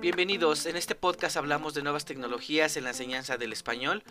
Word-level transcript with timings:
Bienvenidos, 0.00 0.64
en 0.64 0.76
este 0.76 0.94
podcast 0.94 1.36
hablamos 1.36 1.74
de 1.74 1.82
nuevas 1.82 2.06
tecnologías 2.06 2.78
en 2.78 2.84
la 2.84 2.90
enseñanza 2.90 3.36
del 3.36 3.52
español 3.52 4.02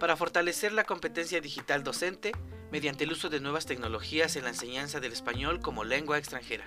para 0.00 0.16
fortalecer 0.16 0.72
la 0.72 0.82
competencia 0.82 1.40
digital 1.40 1.84
docente 1.84 2.32
mediante 2.72 3.04
el 3.04 3.12
uso 3.12 3.28
de 3.28 3.38
nuevas 3.38 3.66
tecnologías 3.66 4.34
en 4.34 4.42
la 4.42 4.50
enseñanza 4.50 4.98
del 4.98 5.12
español 5.12 5.60
como 5.60 5.84
lengua 5.84 6.18
extranjera. 6.18 6.66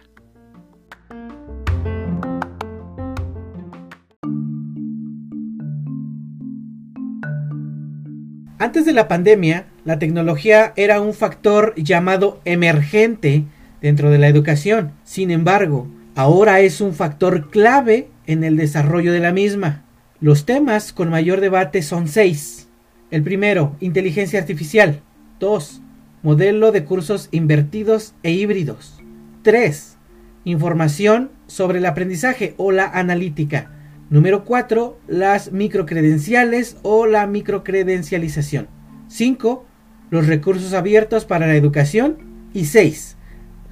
Antes 8.60 8.86
de 8.86 8.94
la 8.94 9.10
pandemia, 9.10 9.68
la 9.84 10.00
tecnología 10.00 10.72
era 10.78 11.02
un 11.02 11.14
factor 11.14 11.76
llamado 11.76 12.40
emergente 12.46 13.44
dentro 13.84 14.10
de 14.10 14.18
la 14.18 14.30
educación. 14.30 14.94
Sin 15.04 15.30
embargo, 15.30 15.88
ahora 16.16 16.62
es 16.62 16.82
un 16.82 16.94
factor 16.94 17.52
clave 17.52 18.08
en 18.26 18.44
el 18.44 18.58
desarrollo 18.58 19.12
de 19.12 19.20
la 19.20 19.34
misma. 19.34 19.84
Los 20.22 20.46
temas 20.46 20.94
con 20.94 21.10
mayor 21.10 21.42
debate 21.42 21.84
son 21.84 22.08
seis. 22.08 22.70
El 23.12 23.22
primero, 23.22 23.76
inteligencia 23.82 24.40
artificial. 24.40 25.02
2. 25.40 25.82
Modelo 26.24 26.72
de 26.72 26.86
cursos 26.86 27.28
invertidos 27.32 28.16
e 28.24 28.32
híbridos. 28.32 29.04
3. 29.44 29.98
Información 30.46 31.32
sobre 31.48 31.80
el 31.80 31.86
aprendizaje 31.86 32.54
o 32.56 32.72
la 32.72 32.86
analítica. 32.86 33.72
Número 34.10 34.46
4. 34.46 34.98
Las 35.08 35.52
microcredenciales 35.52 36.78
o 36.84 37.06
la 37.06 37.28
microcredencialización. 37.28 38.70
5. 39.10 39.66
Los 40.10 40.28
recursos 40.28 40.74
abiertos 40.74 41.26
para 41.26 41.48
la 41.48 41.56
educación. 41.56 42.18
Y 42.54 42.66
6. 42.66 43.13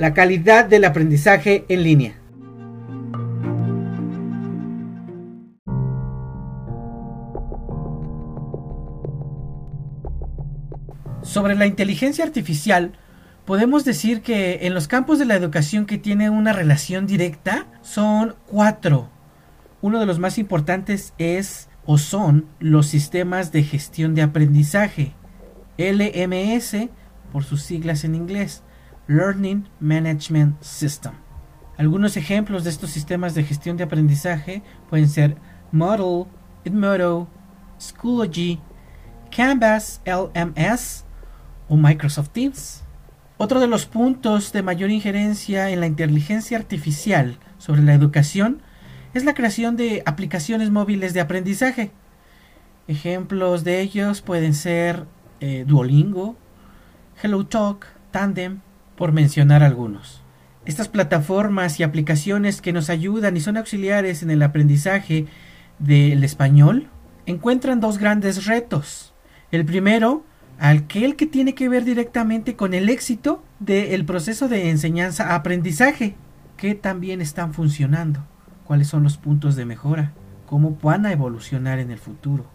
La 0.01 0.15
calidad 0.15 0.65
del 0.65 0.85
aprendizaje 0.85 1.63
en 1.69 1.83
línea. 1.83 2.15
Sobre 11.21 11.53
la 11.53 11.67
inteligencia 11.67 12.25
artificial, 12.25 12.93
podemos 13.45 13.85
decir 13.85 14.23
que 14.23 14.65
en 14.65 14.73
los 14.73 14.87
campos 14.87 15.19
de 15.19 15.25
la 15.25 15.35
educación 15.35 15.85
que 15.85 15.99
tiene 15.99 16.31
una 16.31 16.51
relación 16.51 17.05
directa 17.05 17.67
son 17.83 18.33
cuatro. 18.47 19.07
Uno 19.81 19.99
de 19.99 20.07
los 20.07 20.17
más 20.17 20.39
importantes 20.39 21.13
es 21.19 21.69
o 21.85 21.99
son 21.99 22.47
los 22.57 22.87
sistemas 22.87 23.51
de 23.51 23.61
gestión 23.61 24.15
de 24.15 24.23
aprendizaje, 24.23 25.13
LMS 25.77 26.89
por 27.31 27.43
sus 27.43 27.61
siglas 27.61 28.03
en 28.03 28.15
inglés, 28.15 28.63
Learning 29.11 29.67
Management 29.81 30.61
System. 30.61 31.11
Algunos 31.77 32.15
ejemplos 32.15 32.63
de 32.63 32.69
estos 32.69 32.91
sistemas 32.91 33.35
de 33.35 33.43
gestión 33.43 33.75
de 33.75 33.83
aprendizaje 33.83 34.63
pueden 34.89 35.09
ser 35.09 35.35
Model, 35.73 36.27
Edmodo, 36.63 37.27
Schoology, 37.79 38.59
Canvas 39.35 40.01
LMS, 40.05 41.03
Microsoft 41.69 42.29
Teams. 42.29 42.83
Otro 43.37 43.59
de 43.59 43.67
los 43.67 43.85
puntos 43.85 44.53
de 44.53 44.61
mayor 44.61 44.91
injerencia 44.91 45.71
en 45.71 45.81
la 45.81 45.87
inteligencia 45.87 46.57
artificial 46.57 47.37
sobre 47.57 47.81
la 47.81 47.93
educación 47.93 48.61
es 49.13 49.25
la 49.25 49.33
creación 49.33 49.75
de 49.75 50.03
aplicaciones 50.05 50.69
móviles 50.69 51.13
de 51.13 51.19
aprendizaje. 51.19 51.91
Ejemplos 52.87 53.65
de 53.65 53.81
ellos 53.81 54.21
pueden 54.21 54.53
ser 54.53 55.05
eh, 55.39 55.65
Duolingo, 55.67 56.37
HelloTalk, 57.21 57.85
Tandem, 58.11 58.61
por 59.01 59.13
mencionar 59.13 59.63
algunos. 59.63 60.21
Estas 60.63 60.87
plataformas 60.87 61.79
y 61.79 61.83
aplicaciones 61.83 62.61
que 62.61 62.71
nos 62.71 62.91
ayudan 62.91 63.35
y 63.35 63.39
son 63.39 63.57
auxiliares 63.57 64.21
en 64.21 64.29
el 64.29 64.43
aprendizaje 64.43 65.25
del 65.79 66.23
español 66.23 66.87
encuentran 67.25 67.79
dos 67.79 67.97
grandes 67.97 68.45
retos. 68.45 69.15
El 69.51 69.65
primero 69.65 70.23
aquel 70.59 71.15
que 71.15 71.25
tiene 71.25 71.55
que 71.55 71.67
ver 71.67 71.83
directamente 71.83 72.55
con 72.55 72.75
el 72.75 72.89
éxito 72.89 73.43
del 73.59 74.05
proceso 74.05 74.47
de 74.47 74.69
enseñanza-aprendizaje, 74.69 76.13
que 76.55 76.75
también 76.75 77.21
están 77.21 77.55
funcionando, 77.55 78.23
cuáles 78.65 78.87
son 78.87 79.01
los 79.01 79.17
puntos 79.17 79.55
de 79.55 79.65
mejora, 79.65 80.13
cómo 80.45 80.77
van 80.79 81.07
a 81.07 81.11
evolucionar 81.11 81.79
en 81.79 81.89
el 81.89 81.97
futuro. 81.97 82.45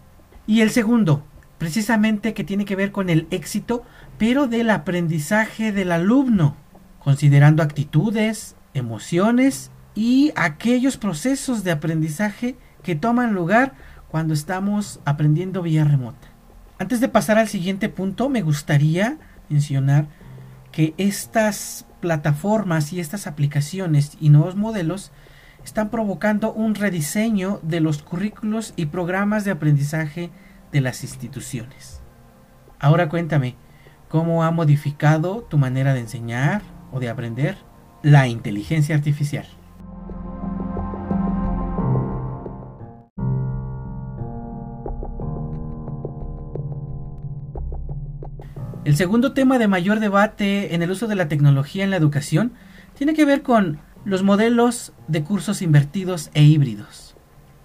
Y 0.47 0.61
el 0.61 0.69
segundo, 0.69 1.25
precisamente 1.57 2.33
que 2.33 2.43
tiene 2.43 2.65
que 2.65 2.75
ver 2.75 2.91
con 2.91 3.09
el 3.09 3.27
éxito, 3.31 3.83
pero 4.17 4.47
del 4.47 4.69
aprendizaje 4.69 5.71
del 5.71 5.91
alumno, 5.91 6.55
considerando 6.99 7.63
actitudes, 7.63 8.55
emociones 8.73 9.71
y 9.95 10.31
aquellos 10.35 10.97
procesos 10.97 11.63
de 11.63 11.71
aprendizaje 11.71 12.57
que 12.83 12.95
toman 12.95 13.33
lugar 13.33 13.73
cuando 14.09 14.33
estamos 14.33 14.99
aprendiendo 15.05 15.61
vía 15.61 15.83
remota. 15.83 16.27
Antes 16.79 16.99
de 16.99 17.09
pasar 17.09 17.37
al 17.37 17.47
siguiente 17.47 17.89
punto, 17.89 18.29
me 18.29 18.43
gustaría 18.43 19.17
mencionar 19.49 20.07
que 20.71 20.93
estas 20.97 21.85
plataformas 22.01 22.93
y 22.93 22.99
estas 22.99 23.25
aplicaciones 23.25 24.15
y 24.19 24.29
nuevos 24.29 24.55
modelos 24.55 25.11
están 25.63 25.89
provocando 25.89 26.53
un 26.53 26.75
rediseño 26.75 27.59
de 27.63 27.79
los 27.79 28.03
currículos 28.03 28.73
y 28.75 28.85
programas 28.85 29.43
de 29.43 29.51
aprendizaje 29.51 30.29
de 30.71 30.81
las 30.81 31.03
instituciones. 31.03 32.01
Ahora 32.79 33.09
cuéntame, 33.09 33.55
¿cómo 34.09 34.43
ha 34.43 34.51
modificado 34.51 35.43
tu 35.43 35.57
manera 35.57 35.93
de 35.93 36.01
enseñar 36.01 36.61
o 36.91 36.99
de 36.99 37.09
aprender 37.09 37.57
la 38.03 38.27
inteligencia 38.27 38.95
artificial? 38.95 39.45
El 48.87 48.95
segundo 48.95 49.33
tema 49.33 49.59
de 49.59 49.67
mayor 49.67 49.99
debate 49.99 50.73
en 50.73 50.81
el 50.81 50.91
uso 50.91 51.07
de 51.07 51.15
la 51.15 51.27
tecnología 51.27 51.83
en 51.83 51.89
la 51.89 51.97
educación 51.97 52.53
tiene 52.93 53.13
que 53.13 53.25
ver 53.25 53.41
con 53.41 53.79
los 54.05 54.23
modelos 54.23 54.93
de 55.09 55.25
cursos 55.25 55.61
invertidos 55.61 56.29
e 56.33 56.43
híbridos. 56.43 57.17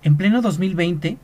En 0.03 0.17
pleno 0.17 0.43
2020, 0.43 1.19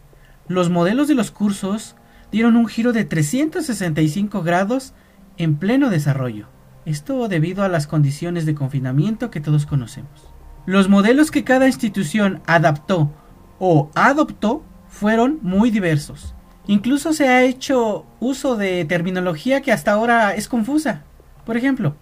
los 0.49 0.71
modelos 0.71 1.09
de 1.09 1.15
los 1.15 1.31
cursos 1.31 1.97
dieron 2.33 2.57
un 2.57 2.67
giro 2.67 2.93
de 2.93 3.05
365 3.05 4.43
grados 4.43 4.95
en 5.37 5.57
pleno 5.57 5.91
desarrollo. 5.91 6.49
Esto 6.85 7.29
debido 7.29 7.63
a 7.63 7.69
las 7.69 7.87
condiciones 7.87 8.47
de 8.47 8.55
confinamiento 8.55 9.31
que 9.31 9.41
todos 9.41 9.67
conocemos. 9.67 10.29
Los 10.67 10.89
modelos 10.89 11.31
que 11.31 11.45
cada 11.45 11.67
institución 11.67 12.43
adaptó 12.47 13.13
o 13.59 13.91
adoptó 13.95 14.63
fueron 14.89 15.39
muy 15.43 15.71
diversos 15.71 16.35
Incluso 16.69 17.15
se 17.15 17.29
ha 17.29 17.45
hecho 17.45 18.05
uso 18.21 18.57
de 18.57 18.85
terminología 18.85 19.63
que 19.63 19.73
hasta 19.73 19.93
ahora 19.93 20.35
es 20.35 20.49
confusa. 20.49 21.03
Por 21.47 21.57
ejemplo, 21.57 21.97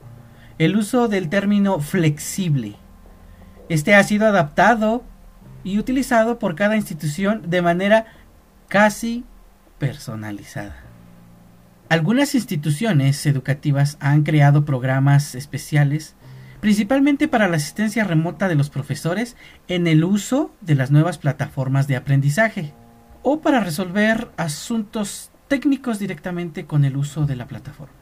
el 0.59 0.77
uso 0.77 1.07
del 1.07 1.29
término 1.29 1.79
flexible. 1.79 2.75
Este 3.69 3.95
ha 3.95 4.03
sido 4.03 4.27
adaptado 4.27 5.05
y 5.63 5.79
utilizado 5.79 6.41
por 6.41 6.57
cada 6.57 6.75
institución 6.75 7.49
de 7.49 7.63
manera 7.63 8.07
casi 8.69 9.25
personalizada. 9.79 10.77
Algunas 11.89 12.35
instituciones 12.35 13.25
educativas 13.27 13.97
han 14.01 14.23
creado 14.25 14.65
programas 14.65 15.35
especiales 15.35 16.17
principalmente 16.61 17.29
para 17.29 17.49
la 17.49 17.57
asistencia 17.57 18.05
remota 18.05 18.49
de 18.49 18.57
los 18.57 18.71
profesores 18.71 19.37
en 19.69 19.87
el 19.87 20.03
uso 20.03 20.55
de 20.61 20.75
las 20.75 20.91
nuevas 20.91 21.19
plataformas 21.19 21.87
de 21.87 21.97
aprendizaje 21.97 22.75
o 23.23 23.41
para 23.41 23.61
resolver 23.61 24.31
asuntos 24.37 25.31
técnicos 25.49 25.99
directamente 25.99 26.67
con 26.67 26.85
el 26.85 26.97
uso 26.97 27.27
de 27.27 27.37
la 27.37 27.47
plataforma. 27.47 27.95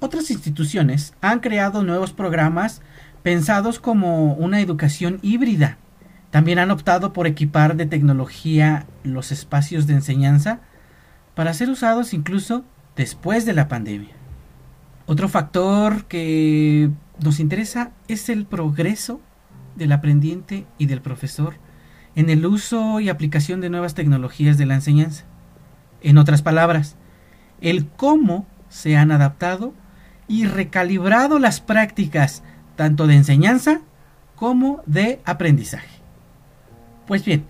Otras 0.00 0.30
instituciones 0.30 1.12
han 1.20 1.40
creado 1.40 1.82
nuevos 1.82 2.12
programas 2.12 2.80
pensados 3.22 3.78
como 3.78 4.32
una 4.34 4.60
educación 4.60 5.18
híbrida. 5.20 5.76
También 6.30 6.58
han 6.58 6.70
optado 6.70 7.12
por 7.12 7.26
equipar 7.26 7.76
de 7.76 7.86
tecnología 7.86 8.86
los 9.02 9.32
espacios 9.32 9.86
de 9.86 9.94
enseñanza 9.94 10.60
para 11.34 11.54
ser 11.54 11.70
usados 11.70 12.14
incluso 12.14 12.64
después 12.96 13.46
de 13.46 13.52
la 13.52 13.68
pandemia. 13.68 14.14
Otro 15.06 15.28
factor 15.28 16.04
que 16.04 16.90
nos 17.22 17.40
interesa 17.40 17.90
es 18.06 18.28
el 18.28 18.46
progreso 18.46 19.20
del 19.74 19.92
aprendiente 19.92 20.66
y 20.78 20.86
del 20.86 21.00
profesor 21.00 21.54
en 22.14 22.30
el 22.30 22.46
uso 22.46 23.00
y 23.00 23.08
aplicación 23.08 23.60
de 23.60 23.70
nuevas 23.70 23.94
tecnologías 23.94 24.58
de 24.58 24.66
la 24.66 24.74
enseñanza. 24.74 25.24
En 26.00 26.18
otras 26.18 26.42
palabras, 26.42 26.96
el 27.60 27.86
cómo 27.86 28.46
se 28.68 28.96
han 28.96 29.10
adaptado 29.10 29.74
y 30.28 30.46
recalibrado 30.46 31.38
las 31.38 31.60
prácticas 31.60 32.42
tanto 32.76 33.06
de 33.06 33.16
enseñanza 33.16 33.80
como 34.36 34.82
de 34.86 35.20
aprendizaje. 35.24 35.99
Pues 37.10 37.24
bien, 37.24 37.44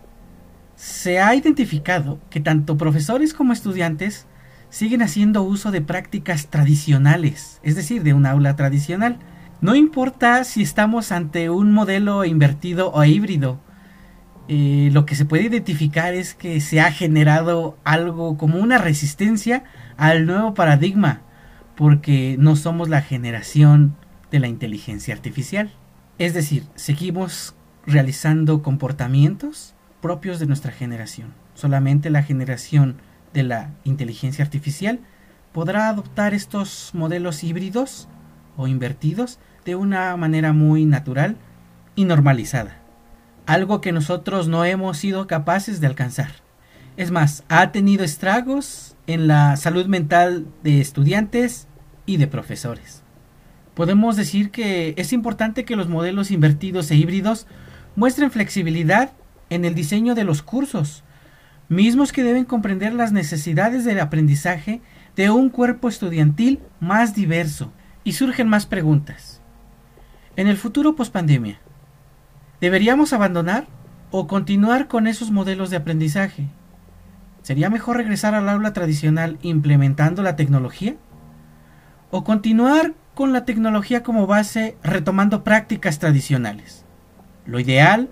se 0.74 1.20
ha 1.20 1.34
identificado 1.34 2.18
que 2.30 2.40
tanto 2.40 2.78
profesores 2.78 3.34
como 3.34 3.52
estudiantes 3.52 4.26
siguen 4.70 5.02
haciendo 5.02 5.42
uso 5.42 5.70
de 5.70 5.82
prácticas 5.82 6.46
tradicionales, 6.46 7.60
es 7.62 7.76
decir, 7.76 8.02
de 8.02 8.14
un 8.14 8.24
aula 8.24 8.56
tradicional, 8.56 9.18
No 9.60 9.74
importa 9.74 10.44
si 10.44 10.62
estamos 10.62 11.12
ante 11.12 11.50
un 11.50 11.74
modelo 11.74 12.24
invertido 12.24 12.90
o 12.90 13.04
híbrido, 13.04 13.60
eh, 14.48 14.88
lo 14.94 15.04
que 15.04 15.14
se 15.14 15.26
puede 15.26 15.42
identificar 15.42 16.14
es 16.14 16.32
que 16.32 16.62
se 16.62 16.80
ha 16.80 16.90
generado 16.90 17.76
algo 17.84 18.38
como 18.38 18.60
una 18.60 18.78
resistencia 18.78 19.64
al 19.98 20.24
nuevo 20.24 20.54
paradigma, 20.54 21.20
porque 21.76 22.36
no 22.38 22.56
somos 22.56 22.88
la 22.88 23.02
generación 23.02 23.94
de 24.30 24.40
la 24.40 24.48
inteligencia 24.48 25.12
artificial. 25.12 25.70
Es 26.16 26.32
decir, 26.32 26.64
seguimos 26.76 27.54
realizando 27.90 28.62
comportamientos 28.62 29.74
propios 30.00 30.38
de 30.38 30.46
nuestra 30.46 30.72
generación. 30.72 31.34
Solamente 31.54 32.10
la 32.10 32.22
generación 32.22 32.96
de 33.34 33.42
la 33.42 33.70
inteligencia 33.84 34.44
artificial 34.44 35.00
podrá 35.52 35.88
adoptar 35.88 36.34
estos 36.34 36.90
modelos 36.94 37.44
híbridos 37.44 38.08
o 38.56 38.66
invertidos 38.66 39.38
de 39.64 39.74
una 39.74 40.16
manera 40.16 40.52
muy 40.52 40.84
natural 40.84 41.36
y 41.94 42.04
normalizada. 42.04 42.78
Algo 43.46 43.80
que 43.80 43.92
nosotros 43.92 44.48
no 44.48 44.64
hemos 44.64 44.98
sido 44.98 45.26
capaces 45.26 45.80
de 45.80 45.86
alcanzar. 45.86 46.30
Es 46.96 47.10
más, 47.10 47.44
ha 47.48 47.72
tenido 47.72 48.04
estragos 48.04 48.96
en 49.06 49.26
la 49.26 49.56
salud 49.56 49.86
mental 49.86 50.46
de 50.62 50.80
estudiantes 50.80 51.66
y 52.06 52.16
de 52.16 52.26
profesores. 52.26 53.02
Podemos 53.74 54.16
decir 54.16 54.50
que 54.50 54.94
es 54.96 55.12
importante 55.12 55.64
que 55.64 55.76
los 55.76 55.88
modelos 55.88 56.30
invertidos 56.30 56.90
e 56.90 56.96
híbridos 56.96 57.46
muestren 57.96 58.30
flexibilidad 58.30 59.12
en 59.50 59.64
el 59.64 59.74
diseño 59.74 60.14
de 60.14 60.24
los 60.24 60.42
cursos, 60.42 61.04
mismos 61.68 62.12
que 62.12 62.22
deben 62.22 62.44
comprender 62.44 62.94
las 62.94 63.12
necesidades 63.12 63.84
del 63.84 64.00
aprendizaje 64.00 64.80
de 65.16 65.30
un 65.30 65.50
cuerpo 65.50 65.88
estudiantil 65.88 66.60
más 66.80 67.14
diverso. 67.14 67.72
Y 68.02 68.12
surgen 68.12 68.48
más 68.48 68.64
preguntas. 68.64 69.42
En 70.34 70.48
el 70.48 70.56
futuro 70.56 70.96
pospandemia, 70.96 71.60
¿deberíamos 72.60 73.12
abandonar 73.12 73.66
o 74.10 74.26
continuar 74.26 74.88
con 74.88 75.06
esos 75.06 75.30
modelos 75.30 75.68
de 75.68 75.76
aprendizaje? 75.76 76.48
¿Sería 77.42 77.68
mejor 77.68 77.98
regresar 77.98 78.34
al 78.34 78.48
aula 78.48 78.72
tradicional 78.72 79.38
implementando 79.42 80.22
la 80.22 80.36
tecnología? 80.36 80.96
¿O 82.10 82.24
continuar 82.24 82.94
con 83.14 83.34
la 83.34 83.44
tecnología 83.44 84.02
como 84.02 84.26
base 84.26 84.76
retomando 84.82 85.44
prácticas 85.44 85.98
tradicionales? 85.98 86.86
Lo 87.46 87.58
ideal 87.60 88.08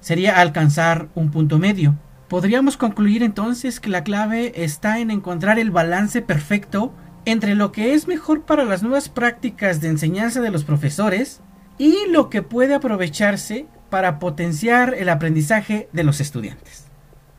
sería 0.00 0.40
alcanzar 0.40 1.08
un 1.14 1.30
punto 1.30 1.58
medio. 1.58 1.96
Podríamos 2.28 2.76
concluir 2.76 3.22
entonces 3.22 3.80
que 3.80 3.90
la 3.90 4.04
clave 4.04 4.64
está 4.64 4.98
en 4.98 5.10
encontrar 5.10 5.58
el 5.58 5.70
balance 5.70 6.22
perfecto 6.22 6.92
entre 7.24 7.54
lo 7.54 7.72
que 7.72 7.94
es 7.94 8.08
mejor 8.08 8.42
para 8.42 8.64
las 8.64 8.82
nuevas 8.82 9.08
prácticas 9.08 9.80
de 9.80 9.88
enseñanza 9.88 10.40
de 10.40 10.50
los 10.50 10.64
profesores 10.64 11.40
y 11.78 11.96
lo 12.10 12.30
que 12.30 12.42
puede 12.42 12.74
aprovecharse 12.74 13.66
para 13.90 14.18
potenciar 14.18 14.94
el 14.94 15.08
aprendizaje 15.08 15.88
de 15.92 16.04
los 16.04 16.20
estudiantes. 16.20 16.86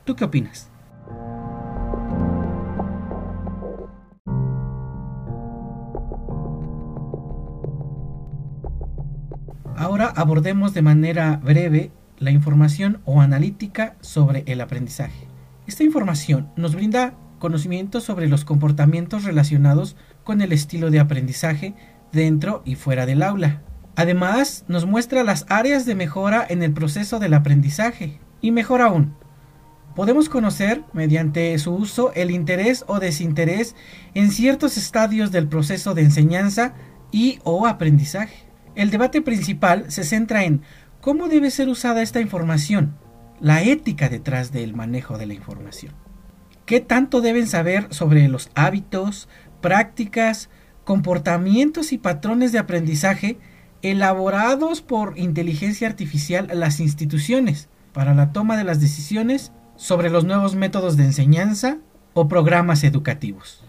¿Tú 0.06 0.16
qué 0.16 0.26
opinas? 0.26 0.70
Abordemos 10.16 10.74
de 10.74 10.82
manera 10.82 11.40
breve 11.44 11.92
la 12.18 12.32
información 12.32 13.02
o 13.06 13.22
analítica 13.22 13.96
sobre 14.02 14.44
el 14.48 14.62
aprendizaje. 14.62 15.28
Esta 15.68 15.84
información 15.84 16.50
nos 16.56 16.76
brinda 16.76 17.14
conocimiento 17.40 18.00
sobre 18.00 18.28
los 18.28 18.46
comportamientos 18.46 19.24
relacionados 19.24 19.96
con 20.24 20.42
el 20.42 20.54
estilo 20.54 20.92
de 20.92 21.00
aprendizaje 21.00 21.76
dentro 22.12 22.62
y 22.66 22.76
fuera 22.76 23.06
del 23.06 23.22
aula. 23.22 23.62
Además, 23.96 24.66
nos 24.68 24.86
muestra 24.86 25.24
las 25.24 25.46
áreas 25.50 25.86
de 25.86 25.96
mejora 25.96 26.46
en 26.48 26.64
el 26.64 26.74
proceso 26.74 27.20
del 27.20 27.34
aprendizaje. 27.34 28.20
Y 28.42 28.52
mejor 28.52 28.82
aún, 28.82 29.14
podemos 29.96 30.30
conocer, 30.30 30.84
mediante 30.94 31.58
su 31.60 31.74
uso, 31.74 32.12
el 32.14 32.32
interés 32.32 32.86
o 32.88 33.00
desinterés 33.00 33.76
en 34.14 34.32
ciertos 34.32 34.78
estadios 34.78 35.32
del 35.32 35.48
proceso 35.48 35.94
de 35.94 36.04
enseñanza 36.04 36.74
y 37.12 37.40
o 37.44 37.68
aprendizaje. 37.68 38.53
El 38.76 38.90
debate 38.90 39.22
principal 39.22 39.92
se 39.92 40.04
centra 40.04 40.46
en 40.46 40.62
cómo 41.00 41.28
debe 41.28 41.52
ser 41.52 41.70
usada 41.70 42.02
esta 42.02 42.22
información, 42.22 42.96
la 43.40 43.62
ética 43.62 44.10
detrás 44.10 44.52
del 44.52 44.74
manejo 44.74 45.18
de 45.18 45.28
la 45.28 45.34
información. 45.36 45.94
¿Qué 46.66 46.80
tanto 46.80 47.22
deben 47.22 47.46
saber 47.46 47.88
sobre 47.94 48.28
los 48.28 48.50
hábitos, 48.56 49.30
prácticas, 49.62 50.50
comportamientos 50.86 51.92
y 51.92 51.98
patrones 51.98 52.52
de 52.52 52.60
aprendizaje 52.60 53.38
elaborados 53.82 54.82
por 54.82 55.20
inteligencia 55.20 55.88
artificial 55.88 56.48
las 56.54 56.80
instituciones 56.80 57.70
para 57.92 58.14
la 58.14 58.32
toma 58.32 58.58
de 58.58 58.64
las 58.64 58.80
decisiones 58.80 59.52
sobre 59.76 60.10
los 60.10 60.24
nuevos 60.24 60.56
métodos 60.56 60.98
de 60.98 61.04
enseñanza 61.04 61.78
o 62.14 62.28
programas 62.28 62.84
educativos? 62.84 63.64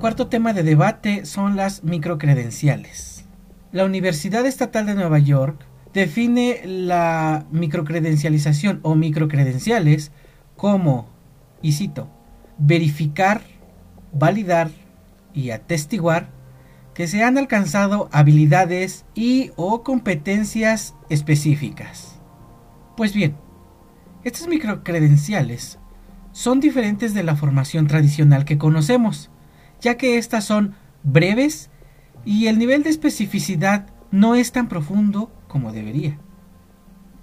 Cuarto 0.00 0.28
tema 0.28 0.52
de 0.52 0.62
debate 0.62 1.26
son 1.26 1.56
las 1.56 1.82
microcredenciales. 1.82 3.24
La 3.72 3.84
Universidad 3.84 4.46
Estatal 4.46 4.86
de 4.86 4.94
Nueva 4.94 5.18
York 5.18 5.66
define 5.92 6.60
la 6.64 7.46
microcredencialización 7.50 8.78
o 8.84 8.94
microcredenciales 8.94 10.12
como, 10.56 11.08
y 11.62 11.72
cito, 11.72 12.08
verificar, 12.58 13.40
validar 14.12 14.70
y 15.34 15.50
atestiguar 15.50 16.28
que 16.94 17.08
se 17.08 17.24
han 17.24 17.36
alcanzado 17.36 18.08
habilidades 18.12 19.04
y 19.16 19.50
o 19.56 19.82
competencias 19.82 20.94
específicas. 21.08 22.20
Pues 22.96 23.14
bien, 23.14 23.34
estas 24.22 24.46
microcredenciales 24.46 25.80
son 26.30 26.60
diferentes 26.60 27.14
de 27.14 27.24
la 27.24 27.34
formación 27.34 27.88
tradicional 27.88 28.44
que 28.44 28.58
conocemos, 28.58 29.32
ya 29.80 29.96
que 29.96 30.18
estas 30.18 30.44
son 30.44 30.74
breves 31.02 31.70
y 32.24 32.46
el 32.46 32.58
nivel 32.58 32.82
de 32.82 32.90
especificidad 32.90 33.86
no 34.10 34.34
es 34.34 34.52
tan 34.52 34.68
profundo 34.68 35.32
como 35.48 35.72
debería. 35.72 36.18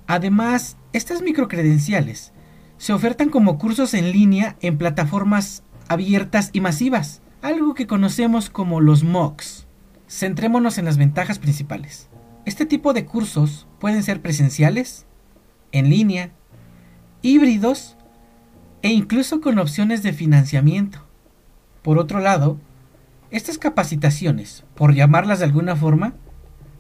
Además, 0.08 0.78
estas 0.94 1.22
microcredenciales 1.22 2.34
se 2.78 2.94
ofertan 2.94 3.30
como 3.30 3.58
cursos 3.58 3.94
en 3.94 4.12
línea 4.12 4.58
en 4.62 4.78
plataformas 4.78 5.64
abiertas 5.88 6.50
y 6.54 6.62
masivas, 6.62 7.22
algo 7.42 7.74
que 7.74 7.88
conocemos 7.88 8.50
como 8.50 8.82
los 8.82 9.04
MOOCs. 9.04 9.68
Centrémonos 10.08 10.78
en 10.78 10.86
las 10.86 10.98
ventajas 10.98 11.40
principales. 11.40 12.10
Este 12.46 12.66
tipo 12.66 12.94
de 12.94 13.06
cursos 13.06 13.68
pueden 13.80 14.04
ser 14.04 14.22
presenciales, 14.22 15.06
en 15.72 15.90
línea, 15.90 16.32
híbridos 17.22 17.98
e 18.82 18.90
incluso 18.90 19.42
con 19.42 19.58
opciones 19.58 20.04
de 20.04 20.14
financiamiento. 20.14 21.05
Por 21.86 22.00
otro 22.00 22.20
lado, 22.20 22.60
estas 23.30 23.60
capacitaciones, 23.60 24.64
por 24.74 24.96
llamarlas 24.96 25.38
de 25.38 25.46
alguna 25.46 25.76
forma, 25.76 26.16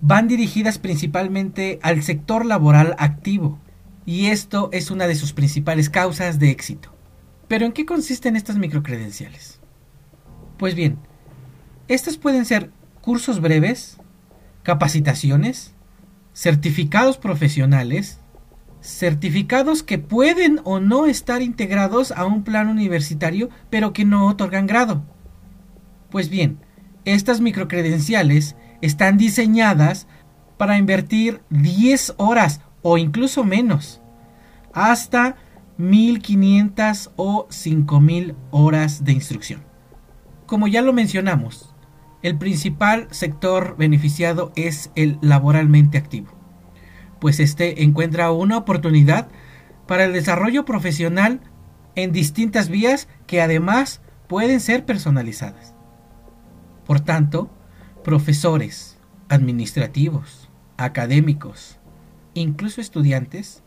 van 0.01 0.27
dirigidas 0.27 0.79
principalmente 0.79 1.77
al 1.83 2.01
sector 2.01 2.43
laboral 2.43 2.95
activo, 2.97 3.59
y 4.07 4.25
esto 4.25 4.69
es 4.73 4.89
una 4.89 5.05
de 5.05 5.13
sus 5.13 5.31
principales 5.31 5.91
causas 5.91 6.39
de 6.39 6.49
éxito. 6.49 6.91
Pero 7.47 7.67
¿en 7.67 7.71
qué 7.71 7.85
consisten 7.85 8.35
estas 8.35 8.57
microcredenciales? 8.57 9.59
Pues 10.57 10.73
bien, 10.73 10.97
estas 11.87 12.17
pueden 12.17 12.43
ser 12.43 12.71
cursos 13.01 13.41
breves, 13.41 13.97
capacitaciones, 14.63 15.75
certificados 16.33 17.19
profesionales, 17.19 18.21
certificados 18.85 19.83
que 19.83 19.97
pueden 19.97 20.61
o 20.63 20.79
no 20.79 21.05
estar 21.05 21.41
integrados 21.41 22.11
a 22.11 22.25
un 22.25 22.43
plan 22.43 22.69
universitario, 22.69 23.49
pero 23.69 23.93
que 23.93 24.05
no 24.05 24.27
otorgan 24.27 24.67
grado 24.67 25.03
pues 26.15 26.29
bien, 26.29 26.59
estas 27.03 27.41
microcredenciales 27.41 28.55
están 28.79 29.17
diseñadas 29.17 30.07
para 30.57 30.77
invertir 30.77 31.41
10 31.49 32.13
horas 32.15 32.61
o 32.81 32.97
incluso 32.97 33.43
menos, 33.43 34.01
hasta 34.71 35.35
1500 35.77 37.11
o 37.17 37.47
5000 37.49 38.33
horas 38.51 39.03
de 39.03 39.11
instrucción. 39.11 39.61
Como 40.45 40.69
ya 40.69 40.81
lo 40.81 40.93
mencionamos, 40.93 41.75
el 42.21 42.37
principal 42.37 43.09
sector 43.11 43.75
beneficiado 43.77 44.53
es 44.55 44.91
el 44.95 45.17
laboralmente 45.19 45.97
activo, 45.97 46.29
pues 47.19 47.39
este 47.39 47.83
encuentra 47.83 48.31
una 48.31 48.57
oportunidad 48.57 49.27
para 49.87 50.05
el 50.05 50.13
desarrollo 50.13 50.65
profesional 50.65 51.41
en 51.95 52.11
distintas 52.11 52.69
vías 52.69 53.07
que 53.27 53.41
además 53.41 54.01
pueden 54.27 54.59
ser 54.59 54.85
personalizadas. 54.85 55.73
Por 56.85 56.99
tanto, 56.99 57.49
profesores, 58.03 58.97
administrativos, 59.29 60.49
académicos, 60.77 61.79
incluso 62.33 62.81
estudiantes, 62.81 63.63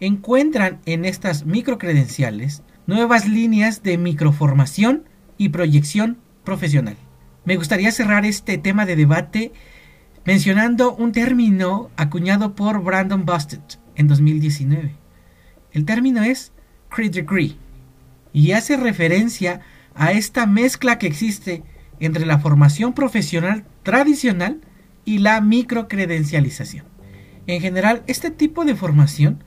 encuentran 0.00 0.80
en 0.86 1.04
estas 1.04 1.46
microcredenciales 1.46 2.62
nuevas 2.86 3.28
líneas 3.28 3.82
de 3.82 3.98
microformación 3.98 5.04
y 5.36 5.50
proyección 5.50 6.18
profesional. 6.44 6.96
Me 7.44 7.56
gustaría 7.56 7.92
cerrar 7.92 8.24
este 8.24 8.58
tema 8.58 8.86
de 8.86 8.96
debate 8.96 9.52
mencionando 10.28 10.94
un 10.94 11.12
término 11.12 11.90
acuñado 11.96 12.54
por 12.54 12.82
Brandon 12.82 13.24
Busted 13.24 13.62
en 13.94 14.08
2019. 14.08 14.94
El 15.72 15.86
término 15.86 16.22
es 16.22 16.52
Cred 16.90 17.12
Degree 17.12 17.56
y 18.34 18.52
hace 18.52 18.76
referencia 18.76 19.62
a 19.94 20.12
esta 20.12 20.44
mezcla 20.44 20.98
que 20.98 21.06
existe 21.06 21.62
entre 21.98 22.26
la 22.26 22.40
formación 22.40 22.92
profesional 22.92 23.64
tradicional 23.82 24.60
y 25.06 25.16
la 25.16 25.40
microcredencialización. 25.40 26.84
En 27.46 27.62
general, 27.62 28.02
este 28.06 28.30
tipo 28.30 28.66
de 28.66 28.74
formación 28.74 29.42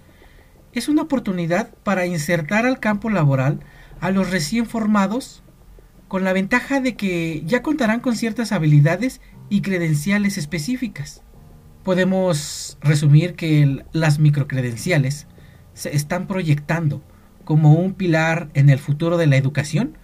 es 0.74 0.90
una 0.90 1.04
oportunidad 1.04 1.76
para 1.84 2.08
insertar 2.08 2.66
al 2.66 2.80
campo 2.80 3.12
laboral 3.12 3.60
a 4.00 4.10
los 4.10 4.32
recién 4.32 4.66
formados 4.66 5.44
con 6.08 6.24
la 6.24 6.34
ventaja 6.34 6.82
de 6.82 6.96
que 6.96 7.44
ya 7.46 7.62
contarán 7.62 8.00
con 8.00 8.16
ciertas 8.16 8.52
habilidades 8.52 9.22
y 9.51 9.62
credenciales 9.62 10.38
específicas. 10.38 11.24
Podemos 11.84 12.77
resumir 12.79 13.36
que 13.36 13.84
las 13.91 14.17
microcredenciales 14.17 15.27
se 15.74 15.93
están 15.93 16.25
proyectando 16.25 17.03
como 17.43 17.74
un 17.74 17.93
pilar 17.93 18.50
en 18.53 18.70
el 18.70 18.79
futuro 18.79 19.17
de 19.17 19.27
la 19.27 19.36
educación 19.36 19.98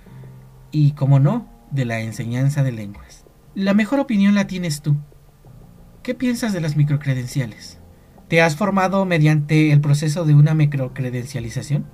y, 0.69 0.91
como 0.91 1.21
no, 1.21 1.47
de 1.71 1.85
la 1.85 2.01
enseñanza 2.01 2.61
de 2.61 2.73
lenguas. 2.73 3.25
La 3.55 3.73
mejor 3.73 4.01
opinión 4.01 4.35
la 4.35 4.47
tienes 4.47 4.81
tú. 4.81 4.97
¿Qué 6.03 6.13
piensas 6.13 6.51
de 6.51 6.59
las 6.59 6.75
microcredenciales? 6.75 7.79
¿Te 8.27 8.41
has 8.41 8.57
formado 8.57 9.05
mediante 9.05 9.71
el 9.71 9.79
proceso 9.79 10.25
de 10.25 10.35
una 10.35 10.55
microcredencialización? 10.55 11.85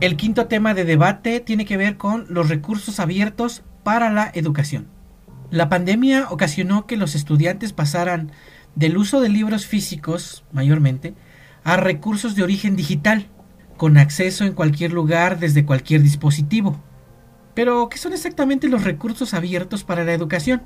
El 0.00 0.16
quinto 0.16 0.46
tema 0.46 0.74
de 0.74 0.84
debate 0.84 1.40
tiene 1.40 1.64
que 1.64 1.78
ver 1.78 1.96
con 1.96 2.26
los 2.28 2.50
recursos 2.50 3.00
abiertos 3.00 3.62
para 3.82 4.10
la 4.10 4.30
educación. 4.34 4.88
La 5.50 5.70
pandemia 5.70 6.26
ocasionó 6.28 6.86
que 6.86 6.98
los 6.98 7.14
estudiantes 7.14 7.72
pasaran 7.72 8.30
del 8.74 8.98
uso 8.98 9.20
de 9.20 9.30
libros 9.30 9.66
físicos, 9.66 10.44
mayormente, 10.52 11.14
a 11.64 11.78
recursos 11.78 12.34
de 12.34 12.42
origen 12.42 12.76
digital, 12.76 13.28
con 13.78 13.96
acceso 13.96 14.44
en 14.44 14.52
cualquier 14.52 14.92
lugar 14.92 15.38
desde 15.38 15.64
cualquier 15.64 16.02
dispositivo. 16.02 16.78
Pero, 17.54 17.88
¿qué 17.88 17.96
son 17.96 18.12
exactamente 18.12 18.68
los 18.68 18.84
recursos 18.84 19.32
abiertos 19.32 19.82
para 19.82 20.04
la 20.04 20.12
educación? 20.12 20.62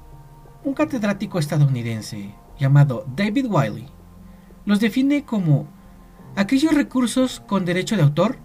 Un 0.64 0.74
catedrático 0.74 1.38
estadounidense 1.38 2.34
llamado 2.58 3.06
David 3.14 3.46
Wiley 3.48 3.86
los 4.66 4.80
define 4.80 5.24
como 5.24 5.68
aquellos 6.36 6.74
recursos 6.74 7.40
con 7.46 7.64
derecho 7.64 7.96
de 7.96 8.02
autor, 8.02 8.38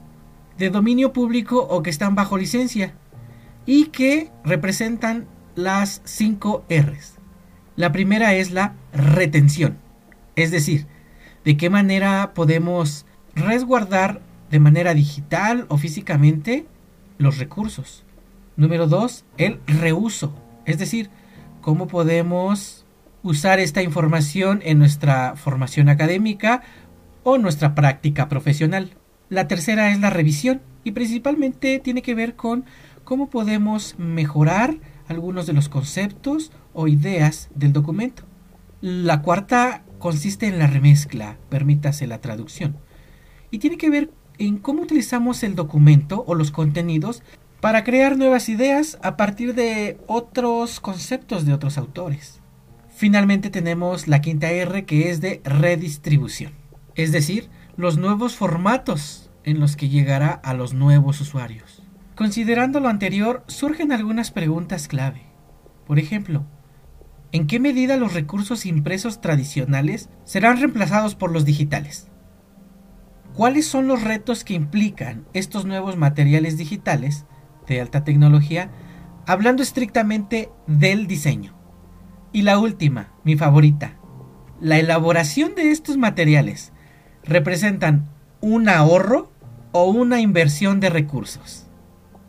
de 0.58 0.70
dominio 0.70 1.14
público 1.14 1.60
o 1.70 1.84
que 1.84 1.90
están 1.90 2.16
bajo 2.16 2.38
licencia, 2.38 2.94
y 3.66 3.86
que 3.86 4.32
representan 4.44 5.28
las 5.56 6.02
5 6.06 6.66
Rs. 6.70 7.16
La 7.76 7.92
primera 7.92 8.34
es 8.36 8.52
la 8.52 8.76
retención, 8.94 9.78
es 10.36 10.52
decir, 10.52 10.88
de 11.44 11.58
qué 11.58 11.70
manera 11.70 12.34
podemos 12.34 13.06
resguardar 13.36 14.22
de 14.50 14.60
manera 14.60 14.94
digital 14.94 15.66
o 15.70 15.78
físicamente 15.78 16.66
los 17.18 17.38
recursos. 17.38 18.04
Número 18.56 18.88
2, 18.88 19.26
el 19.38 19.60
reuso, 19.68 20.34
es 20.66 20.78
decir, 20.78 21.10
cómo 21.62 21.88
podemos 21.88 22.86
usar 23.24 23.60
esta 23.60 23.82
información 23.82 24.62
en 24.64 24.80
nuestra 24.80 25.36
formación 25.36 25.90
académica 25.90 26.62
o 27.24 27.38
nuestra 27.38 27.76
práctica 27.76 28.30
profesional. 28.30 28.92
La 29.30 29.48
tercera 29.48 29.92
es 29.92 30.00
la 30.00 30.10
revisión 30.10 30.62
y 30.84 30.92
principalmente 30.92 31.80
tiene 31.80 32.02
que 32.02 32.16
ver 32.16 32.36
con 32.36 32.66
cómo 33.04 33.30
podemos 33.30 33.96
mejorar 33.98 34.78
algunos 35.08 35.48
de 35.48 35.54
los 35.54 35.70
conceptos 35.70 36.52
o 36.74 36.88
ideas 36.88 37.50
del 37.56 37.74
documento. 37.74 38.24
La 38.82 39.22
cuarta 39.22 39.84
consiste 39.98 40.48
en 40.48 40.60
la 40.60 40.68
remezcla, 40.68 41.38
permítase 41.50 42.06
la 42.06 42.22
traducción, 42.22 42.78
y 43.50 43.60
tiene 43.60 43.78
que 43.78 43.90
ver 43.90 44.12
en 44.38 44.58
cómo 44.58 44.84
utilizamos 44.84 45.44
el 45.44 45.56
documento 45.56 46.24
o 46.28 46.36
los 46.36 46.52
contenidos 46.52 47.24
para 47.62 47.84
crear 47.84 48.18
nuevas 48.18 48.50
ideas 48.50 49.00
a 49.02 49.18
partir 49.18 49.56
de 49.56 49.98
otros 50.08 50.80
conceptos 50.80 51.46
de 51.46 51.54
otros 51.54 51.78
autores. 51.78 52.42
Finalmente 52.96 53.50
tenemos 53.50 54.08
la 54.08 54.22
quinta 54.22 54.52
R 54.52 54.86
que 54.86 55.10
es 55.10 55.22
de 55.22 55.42
redistribución, 55.44 56.54
es 56.96 57.12
decir, 57.12 57.50
los 57.78 57.98
nuevos 57.98 58.38
formatos 58.38 59.32
en 59.44 59.60
los 59.60 59.76
que 59.76 59.90
llegará 59.90 60.32
a 60.32 60.54
los 60.54 60.74
nuevos 60.74 61.20
usuarios. 61.20 61.84
Considerando 62.16 62.80
lo 62.80 62.88
anterior, 62.88 63.44
surgen 63.48 63.92
algunas 63.92 64.32
preguntas 64.32 64.88
clave. 64.88 65.24
Por 65.86 66.00
ejemplo, 66.00 66.46
¿en 67.34 67.48
qué 67.48 67.60
medida 67.60 67.98
los 67.98 68.14
recursos 68.14 68.66
impresos 68.66 69.20
tradicionales 69.20 70.10
serán 70.24 70.58
reemplazados 70.58 71.16
por 71.16 71.32
los 71.32 71.44
digitales? 71.44 72.08
¿Cuáles 73.34 73.68
son 73.68 73.88
los 73.88 74.04
retos 74.04 74.46
que 74.46 74.54
implican 74.54 75.26
estos 75.34 75.66
nuevos 75.66 75.98
materiales 75.98 76.58
digitales 76.58 77.26
de 77.68 77.82
alta 77.82 78.06
tecnología, 78.06 78.72
hablando 79.28 79.62
estrictamente 79.62 80.50
del 80.66 81.08
diseño? 81.08 81.58
Y 82.32 82.44
la 82.44 82.58
última, 82.58 83.12
mi 83.26 83.36
favorita, 83.36 83.98
¿la 84.62 84.80
elaboración 84.80 85.56
de 85.56 85.72
estos 85.72 85.98
materiales 85.98 86.72
representan 87.26 88.08
un 88.42 88.70
ahorro 88.70 89.32
o 89.72 89.86
una 89.86 90.22
inversión 90.22 90.80
de 90.80 90.90
recursos? 90.90 91.68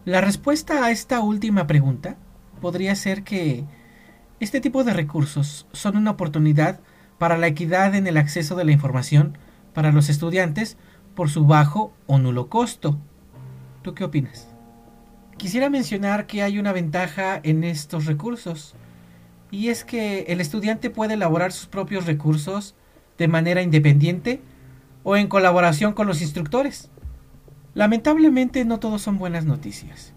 La 0.05 0.21
respuesta 0.21 0.85
a 0.85 0.91
esta 0.91 1.21
última 1.21 1.67
pregunta 1.67 2.17
podría 2.61 2.95
ser 2.95 3.23
que 3.23 3.65
este 4.41 4.61
tipo 4.61 4.85
de 4.85 4.93
recursos 4.93 5.67
son 5.73 5.97
una 5.97 6.13
oportunidad 6.13 6.81
para 7.19 7.39
la 7.39 7.47
equidad 7.47 7.95
en 7.95 8.07
el 8.07 8.17
acceso 8.17 8.55
de 8.57 8.65
la 8.65 8.73
información 8.73 9.39
para 9.73 9.93
los 9.93 10.09
estudiantes 10.09 10.77
por 11.15 11.31
su 11.31 11.47
bajo 11.47 11.95
o 12.07 12.19
nulo 12.19 12.49
costo. 12.49 12.99
¿Tú 13.83 13.95
qué 13.95 14.05
opinas? 14.05 14.49
Quisiera 15.37 15.71
mencionar 15.71 16.27
que 16.27 16.43
hay 16.43 16.59
una 16.59 16.73
ventaja 16.73 17.41
en 17.43 17.65
estos 17.65 18.07
recursos 18.07 18.75
y 19.51 19.69
es 19.69 19.85
que 19.85 20.27
el 20.29 20.41
estudiante 20.41 20.91
puede 20.91 21.15
elaborar 21.15 21.53
sus 21.53 21.67
propios 21.67 22.07
recursos 22.07 22.75
de 23.19 23.29
manera 23.29 23.63
independiente 23.63 24.41
o 25.09 25.17
en 25.17 25.29
colaboración 25.29 25.93
con 25.93 26.09
los 26.09 26.21
instructores. 26.21 26.91
Lamentablemente 27.75 28.65
no 28.65 28.81
todos 28.81 29.03
son 29.03 29.19
buenas 29.19 29.45
noticias. 29.45 30.13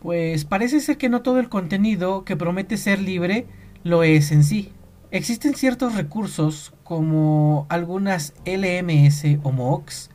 Pues 0.00 0.46
parece 0.46 0.80
ser 0.80 0.96
que 0.96 1.10
no 1.10 1.20
todo 1.20 1.38
el 1.38 1.50
contenido 1.50 2.24
que 2.24 2.34
promete 2.34 2.78
ser 2.78 2.98
libre 2.98 3.46
lo 3.84 4.04
es 4.04 4.32
en 4.32 4.42
sí. 4.42 4.72
Existen 5.10 5.54
ciertos 5.54 5.96
recursos 5.96 6.72
como 6.82 7.66
algunas 7.68 8.32
LMS 8.46 9.38
o 9.42 9.52
MOOCs 9.52 10.08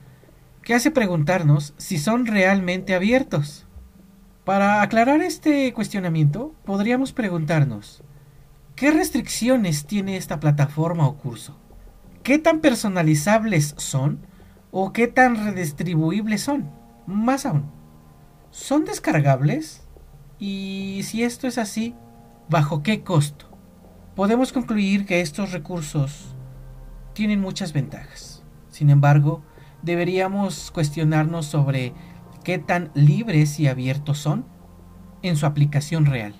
que 0.63 0.73
hace 0.73 0.89
preguntarnos 0.89 1.75
si 1.77 1.99
son 1.99 2.25
realmente 2.25 2.95
abiertos. 2.95 3.67
Para 4.45 4.81
aclarar 4.81 5.21
este 5.21 5.71
cuestionamiento, 5.73 6.55
podríamos 6.65 7.13
preguntarnos, 7.13 8.01
¿qué 8.75 8.89
restricciones 8.89 9.85
tiene 9.85 10.17
esta 10.17 10.39
plataforma 10.39 11.07
o 11.07 11.17
curso? 11.17 11.55
¿Qué 12.23 12.37
tan 12.37 12.59
personalizables 12.59 13.73
son? 13.77 14.19
¿O 14.69 14.93
qué 14.93 15.07
tan 15.07 15.43
redistribuibles 15.43 16.41
son? 16.41 16.69
Más 17.07 17.47
aún, 17.47 17.71
¿son 18.51 18.85
descargables? 18.85 19.87
Y 20.37 21.01
si 21.03 21.23
esto 21.23 21.47
es 21.47 21.57
así, 21.57 21.95
¿bajo 22.47 22.83
qué 22.83 23.03
costo? 23.03 23.47
Podemos 24.15 24.53
concluir 24.53 25.07
que 25.07 25.21
estos 25.21 25.51
recursos 25.51 26.35
tienen 27.13 27.41
muchas 27.41 27.73
ventajas. 27.73 28.43
Sin 28.69 28.91
embargo, 28.91 29.43
deberíamos 29.81 30.69
cuestionarnos 30.69 31.47
sobre 31.47 31.93
qué 32.43 32.59
tan 32.59 32.91
libres 32.93 33.59
y 33.59 33.67
abiertos 33.67 34.19
son 34.19 34.45
en 35.23 35.37
su 35.37 35.47
aplicación 35.47 36.05
real. 36.05 36.35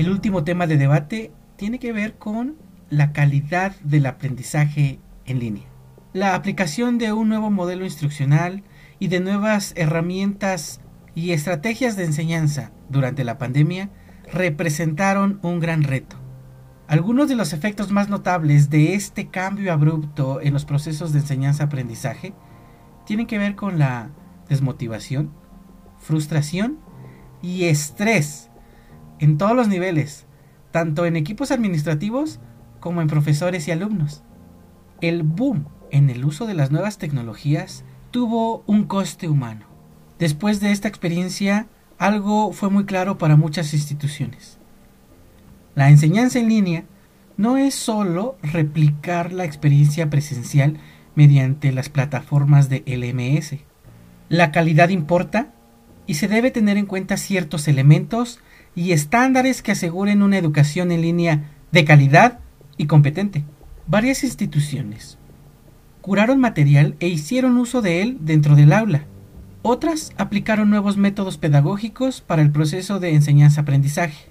El 0.00 0.08
último 0.08 0.44
tema 0.44 0.66
de 0.66 0.78
debate 0.78 1.30
tiene 1.56 1.78
que 1.78 1.92
ver 1.92 2.14
con 2.14 2.56
la 2.88 3.12
calidad 3.12 3.76
del 3.82 4.06
aprendizaje 4.06 4.98
en 5.26 5.40
línea. 5.40 5.66
La 6.14 6.34
aplicación 6.34 6.96
de 6.96 7.12
un 7.12 7.28
nuevo 7.28 7.50
modelo 7.50 7.84
instruccional 7.84 8.64
y 8.98 9.08
de 9.08 9.20
nuevas 9.20 9.74
herramientas 9.76 10.80
y 11.14 11.32
estrategias 11.32 11.96
de 11.96 12.06
enseñanza 12.06 12.72
durante 12.88 13.24
la 13.24 13.36
pandemia 13.36 13.90
representaron 14.32 15.38
un 15.42 15.60
gran 15.60 15.82
reto. 15.82 16.16
Algunos 16.88 17.28
de 17.28 17.36
los 17.36 17.52
efectos 17.52 17.90
más 17.90 18.08
notables 18.08 18.70
de 18.70 18.94
este 18.94 19.28
cambio 19.28 19.70
abrupto 19.70 20.40
en 20.40 20.54
los 20.54 20.64
procesos 20.64 21.12
de 21.12 21.18
enseñanza-aprendizaje 21.18 22.32
tienen 23.04 23.26
que 23.26 23.36
ver 23.36 23.54
con 23.54 23.78
la 23.78 24.08
desmotivación, 24.48 25.30
frustración 25.98 26.78
y 27.42 27.64
estrés 27.64 28.49
en 29.20 29.38
todos 29.38 29.54
los 29.54 29.68
niveles, 29.68 30.26
tanto 30.72 31.06
en 31.06 31.14
equipos 31.14 31.52
administrativos 31.52 32.40
como 32.80 33.02
en 33.02 33.08
profesores 33.08 33.68
y 33.68 33.70
alumnos. 33.70 34.24
El 35.00 35.22
boom 35.22 35.66
en 35.90 36.10
el 36.10 36.24
uso 36.24 36.46
de 36.46 36.54
las 36.54 36.70
nuevas 36.70 36.98
tecnologías 36.98 37.84
tuvo 38.10 38.64
un 38.66 38.84
coste 38.84 39.28
humano. 39.28 39.66
Después 40.18 40.60
de 40.60 40.72
esta 40.72 40.88
experiencia, 40.88 41.68
algo 41.98 42.52
fue 42.52 42.70
muy 42.70 42.84
claro 42.84 43.18
para 43.18 43.36
muchas 43.36 43.72
instituciones. 43.74 44.58
La 45.74 45.90
enseñanza 45.90 46.38
en 46.38 46.48
línea 46.48 46.84
no 47.36 47.56
es 47.56 47.74
solo 47.74 48.36
replicar 48.42 49.32
la 49.32 49.44
experiencia 49.44 50.10
presencial 50.10 50.78
mediante 51.14 51.72
las 51.72 51.88
plataformas 51.88 52.68
de 52.68 52.82
LMS. 52.86 53.58
La 54.28 54.52
calidad 54.52 54.90
importa 54.90 55.52
y 56.06 56.14
se 56.14 56.28
debe 56.28 56.50
tener 56.50 56.76
en 56.76 56.86
cuenta 56.86 57.16
ciertos 57.16 57.68
elementos 57.68 58.40
y 58.74 58.92
estándares 58.92 59.62
que 59.62 59.72
aseguren 59.72 60.22
una 60.22 60.38
educación 60.38 60.92
en 60.92 61.02
línea 61.02 61.50
de 61.72 61.84
calidad 61.84 62.40
y 62.76 62.86
competente. 62.86 63.44
Varias 63.86 64.24
instituciones 64.24 65.18
curaron 66.00 66.40
material 66.40 66.96
e 67.00 67.08
hicieron 67.08 67.56
uso 67.56 67.82
de 67.82 68.02
él 68.02 68.18
dentro 68.20 68.56
del 68.56 68.72
aula. 68.72 69.04
Otras 69.62 70.12
aplicaron 70.16 70.70
nuevos 70.70 70.96
métodos 70.96 71.36
pedagógicos 71.36 72.20
para 72.22 72.42
el 72.42 72.50
proceso 72.50 72.98
de 72.98 73.14
enseñanza-aprendizaje. 73.14 74.30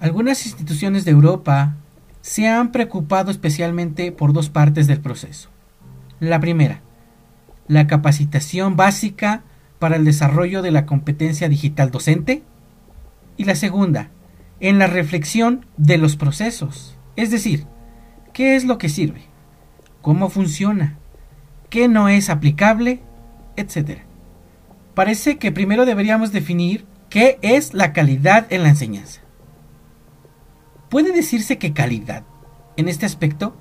Algunas 0.00 0.44
instituciones 0.44 1.04
de 1.04 1.12
Europa 1.12 1.76
se 2.20 2.48
han 2.48 2.70
preocupado 2.70 3.30
especialmente 3.30 4.12
por 4.12 4.32
dos 4.32 4.50
partes 4.50 4.86
del 4.86 5.00
proceso. 5.00 5.48
La 6.20 6.40
primera, 6.40 6.82
la 7.66 7.86
capacitación 7.86 8.76
básica 8.76 9.42
para 9.78 9.96
el 9.96 10.04
desarrollo 10.04 10.60
de 10.60 10.70
la 10.70 10.84
competencia 10.84 11.48
digital 11.48 11.90
docente. 11.90 12.42
Y 13.40 13.44
la 13.44 13.54
segunda, 13.54 14.10
en 14.60 14.78
la 14.78 14.86
reflexión 14.86 15.64
de 15.78 15.96
los 15.96 16.16
procesos. 16.16 16.98
Es 17.16 17.30
decir, 17.30 17.64
¿qué 18.34 18.54
es 18.54 18.66
lo 18.66 18.76
que 18.76 18.90
sirve? 18.90 19.22
¿Cómo 20.02 20.28
funciona? 20.28 20.98
¿Qué 21.70 21.88
no 21.88 22.10
es 22.10 22.28
aplicable? 22.28 23.00
Etcétera. 23.56 24.02
Parece 24.92 25.38
que 25.38 25.52
primero 25.52 25.86
deberíamos 25.86 26.32
definir 26.32 26.84
qué 27.08 27.38
es 27.40 27.72
la 27.72 27.94
calidad 27.94 28.46
en 28.50 28.62
la 28.62 28.68
enseñanza. 28.68 29.22
Puede 30.90 31.10
decirse 31.10 31.56
que 31.56 31.72
calidad, 31.72 32.24
en 32.76 32.90
este 32.90 33.06
aspecto, 33.06 33.56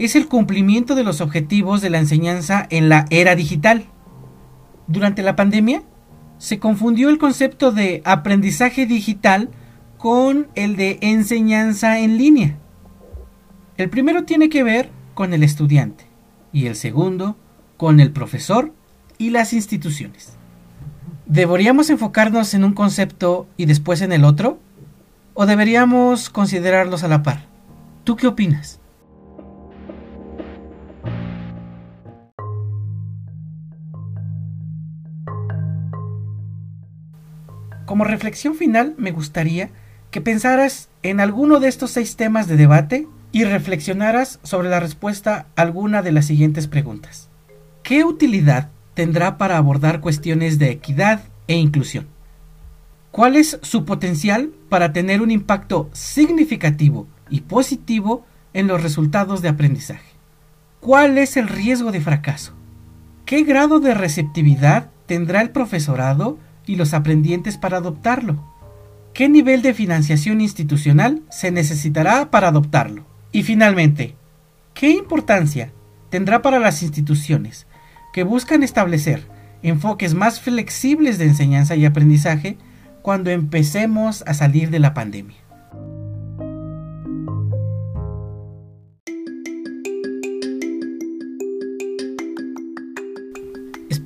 es 0.00 0.16
el 0.16 0.26
cumplimiento 0.26 0.96
de 0.96 1.04
los 1.04 1.20
objetivos 1.20 1.80
de 1.82 1.90
la 1.90 2.00
enseñanza 2.00 2.66
en 2.68 2.88
la 2.88 3.04
era 3.10 3.36
digital. 3.36 3.84
Durante 4.88 5.22
la 5.22 5.36
pandemia, 5.36 5.84
se 6.40 6.58
confundió 6.58 7.10
el 7.10 7.18
concepto 7.18 7.70
de 7.70 8.00
aprendizaje 8.06 8.86
digital 8.86 9.50
con 9.98 10.48
el 10.54 10.74
de 10.76 10.98
enseñanza 11.02 11.98
en 11.98 12.16
línea. 12.16 12.56
El 13.76 13.90
primero 13.90 14.24
tiene 14.24 14.48
que 14.48 14.62
ver 14.62 14.90
con 15.12 15.34
el 15.34 15.42
estudiante 15.42 16.06
y 16.50 16.64
el 16.64 16.76
segundo 16.76 17.36
con 17.76 18.00
el 18.00 18.10
profesor 18.10 18.72
y 19.18 19.30
las 19.30 19.52
instituciones. 19.52 20.38
¿Deberíamos 21.26 21.90
enfocarnos 21.90 22.54
en 22.54 22.64
un 22.64 22.72
concepto 22.72 23.46
y 23.58 23.66
después 23.66 24.00
en 24.00 24.12
el 24.12 24.24
otro? 24.24 24.58
¿O 25.34 25.44
deberíamos 25.44 26.30
considerarlos 26.30 27.04
a 27.04 27.08
la 27.08 27.22
par? 27.22 27.44
¿Tú 28.04 28.16
qué 28.16 28.26
opinas? 28.26 28.79
Como 37.90 38.04
reflexión 38.04 38.54
final, 38.54 38.94
me 38.98 39.10
gustaría 39.10 39.70
que 40.12 40.20
pensaras 40.20 40.90
en 41.02 41.18
alguno 41.18 41.58
de 41.58 41.66
estos 41.66 41.90
seis 41.90 42.14
temas 42.14 42.46
de 42.46 42.56
debate 42.56 43.08
y 43.32 43.42
reflexionaras 43.42 44.38
sobre 44.44 44.68
la 44.68 44.78
respuesta 44.78 45.48
a 45.56 45.62
alguna 45.62 46.00
de 46.00 46.12
las 46.12 46.26
siguientes 46.26 46.68
preguntas. 46.68 47.28
¿Qué 47.82 48.04
utilidad 48.04 48.70
tendrá 48.94 49.38
para 49.38 49.56
abordar 49.56 50.00
cuestiones 50.00 50.60
de 50.60 50.70
equidad 50.70 51.22
e 51.48 51.56
inclusión? 51.56 52.06
¿Cuál 53.10 53.34
es 53.34 53.58
su 53.62 53.84
potencial 53.84 54.52
para 54.68 54.92
tener 54.92 55.20
un 55.20 55.32
impacto 55.32 55.90
significativo 55.92 57.08
y 57.28 57.40
positivo 57.40 58.24
en 58.52 58.68
los 58.68 58.84
resultados 58.84 59.42
de 59.42 59.48
aprendizaje? 59.48 60.12
¿Cuál 60.78 61.18
es 61.18 61.36
el 61.36 61.48
riesgo 61.48 61.90
de 61.90 62.00
fracaso? 62.00 62.52
¿Qué 63.24 63.42
grado 63.42 63.80
de 63.80 63.94
receptividad 63.94 64.90
tendrá 65.06 65.40
el 65.40 65.50
profesorado 65.50 66.38
y 66.70 66.76
los 66.76 66.94
aprendientes 66.94 67.58
para 67.58 67.78
adoptarlo? 67.78 68.44
¿Qué 69.12 69.28
nivel 69.28 69.62
de 69.62 69.74
financiación 69.74 70.40
institucional 70.40 71.22
se 71.30 71.50
necesitará 71.50 72.30
para 72.30 72.48
adoptarlo? 72.48 73.04
Y 73.32 73.42
finalmente, 73.42 74.14
¿qué 74.72 74.90
importancia 74.90 75.72
tendrá 76.10 76.42
para 76.42 76.58
las 76.58 76.82
instituciones 76.82 77.66
que 78.12 78.22
buscan 78.22 78.62
establecer 78.62 79.26
enfoques 79.62 80.14
más 80.14 80.40
flexibles 80.40 81.18
de 81.18 81.26
enseñanza 81.26 81.76
y 81.76 81.84
aprendizaje 81.84 82.56
cuando 83.02 83.30
empecemos 83.30 84.22
a 84.26 84.34
salir 84.34 84.70
de 84.70 84.78
la 84.78 84.94
pandemia. 84.94 85.36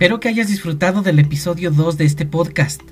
Espero 0.04 0.20
que 0.20 0.28
hayas 0.28 0.48
disfrutado 0.48 1.00
del 1.00 1.18
episodio 1.18 1.70
2 1.70 1.96
de 1.96 2.04
este 2.04 2.26
podcast. 2.26 2.82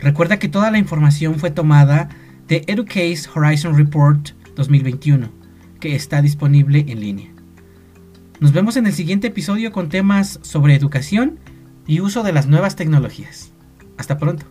Recuerda 0.00 0.38
que 0.38 0.48
toda 0.48 0.70
la 0.70 0.78
información 0.78 1.38
fue 1.38 1.50
tomada 1.50 2.08
de 2.48 2.64
Educase 2.66 3.28
Horizon 3.34 3.76
Report 3.76 4.30
2021, 4.56 5.28
que 5.80 5.94
está 5.94 6.22
disponible 6.22 6.86
en 6.88 7.00
línea. 7.00 7.30
Nos 8.40 8.54
vemos 8.54 8.78
en 8.78 8.86
el 8.86 8.94
siguiente 8.94 9.26
episodio 9.26 9.70
con 9.70 9.90
temas 9.90 10.38
sobre 10.40 10.74
educación 10.74 11.40
y 11.86 12.00
uso 12.00 12.22
de 12.22 12.32
las 12.32 12.46
nuevas 12.46 12.74
tecnologías. 12.74 13.52
Hasta 13.98 14.16
pronto. 14.16 14.46